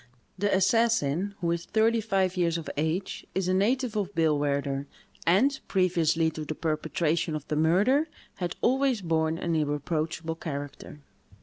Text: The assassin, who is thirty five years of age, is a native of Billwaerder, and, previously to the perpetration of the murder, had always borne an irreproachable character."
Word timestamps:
The 0.35 0.51
assassin, 0.51 1.35
who 1.41 1.51
is 1.51 1.65
thirty 1.65 2.01
five 2.01 2.35
years 2.35 2.57
of 2.57 2.67
age, 2.75 3.23
is 3.35 3.47
a 3.47 3.53
native 3.53 3.95
of 3.95 4.15
Billwaerder, 4.15 4.87
and, 5.27 5.59
previously 5.67 6.31
to 6.31 6.43
the 6.43 6.55
perpetration 6.55 7.35
of 7.35 7.47
the 7.49 7.55
murder, 7.55 8.07
had 8.37 8.55
always 8.61 9.01
borne 9.01 9.37
an 9.37 9.53
irreproachable 9.53 10.37
character." 10.37 11.01